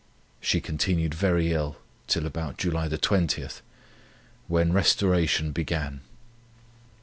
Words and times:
She 0.39 0.61
continued 0.61 1.13
very 1.13 1.53
ill 1.53 1.75
till 2.07 2.25
about 2.25 2.57
July 2.57 2.87
20th, 2.89 3.61
when 4.47 4.73
restoration 4.73 5.51
began. 5.51 6.01